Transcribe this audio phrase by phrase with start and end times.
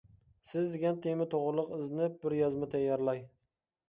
[0.51, 3.23] سىز دېگەن تېما توغرىلىق ئىزدىنىپ بىر يازما تەييارلاي.